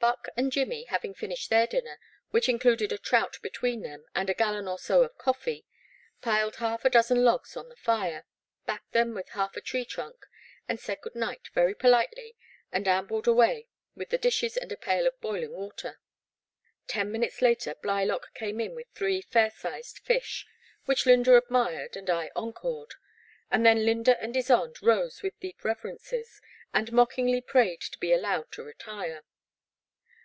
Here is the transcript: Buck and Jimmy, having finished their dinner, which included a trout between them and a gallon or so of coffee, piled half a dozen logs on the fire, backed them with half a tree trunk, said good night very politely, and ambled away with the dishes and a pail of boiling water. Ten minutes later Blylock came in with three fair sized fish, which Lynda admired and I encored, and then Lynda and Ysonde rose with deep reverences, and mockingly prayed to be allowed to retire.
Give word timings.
Buck 0.00 0.28
and 0.36 0.52
Jimmy, 0.52 0.84
having 0.84 1.12
finished 1.12 1.50
their 1.50 1.66
dinner, 1.66 1.98
which 2.30 2.48
included 2.48 2.92
a 2.92 2.98
trout 2.98 3.36
between 3.42 3.82
them 3.82 4.04
and 4.14 4.30
a 4.30 4.34
gallon 4.34 4.68
or 4.68 4.78
so 4.78 5.02
of 5.02 5.18
coffee, 5.18 5.66
piled 6.22 6.54
half 6.56 6.84
a 6.84 6.88
dozen 6.90 7.24
logs 7.24 7.56
on 7.56 7.68
the 7.68 7.74
fire, 7.76 8.24
backed 8.64 8.92
them 8.92 9.12
with 9.12 9.30
half 9.30 9.56
a 9.56 9.60
tree 9.60 9.84
trunk, 9.84 10.24
said 10.76 11.00
good 11.00 11.16
night 11.16 11.48
very 11.52 11.74
politely, 11.74 12.36
and 12.70 12.86
ambled 12.86 13.26
away 13.26 13.66
with 13.96 14.10
the 14.10 14.18
dishes 14.18 14.56
and 14.56 14.70
a 14.70 14.76
pail 14.76 15.04
of 15.04 15.20
boiling 15.20 15.50
water. 15.52 15.98
Ten 16.86 17.10
minutes 17.10 17.42
later 17.42 17.74
Blylock 17.74 18.32
came 18.34 18.60
in 18.60 18.76
with 18.76 18.86
three 18.94 19.20
fair 19.20 19.50
sized 19.50 19.98
fish, 19.98 20.46
which 20.84 21.06
Lynda 21.06 21.36
admired 21.36 21.96
and 21.96 22.08
I 22.08 22.30
encored, 22.36 22.94
and 23.50 23.66
then 23.66 23.84
Lynda 23.84 24.16
and 24.22 24.32
Ysonde 24.36 24.80
rose 24.80 25.24
with 25.24 25.40
deep 25.40 25.64
reverences, 25.64 26.40
and 26.72 26.92
mockingly 26.92 27.40
prayed 27.40 27.80
to 27.80 27.98
be 27.98 28.12
allowed 28.12 28.52
to 28.52 28.62
retire. 28.62 29.24